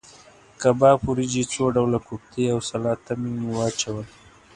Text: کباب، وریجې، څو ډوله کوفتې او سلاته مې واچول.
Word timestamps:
کباب، 0.61 0.97
وریجې، 1.09 1.43
څو 1.53 1.63
ډوله 1.75 1.99
کوفتې 2.07 2.43
او 2.53 2.59
سلاته 2.69 3.11
مې 3.21 3.31
واچول. 3.55 4.07